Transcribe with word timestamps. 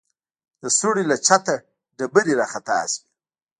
د 0.61 0.63
سوړې 0.77 1.03
له 1.11 1.17
چته 1.27 1.55
ډبرې 1.97 2.33
راخطا 2.41 2.77
سوې. 2.91 3.01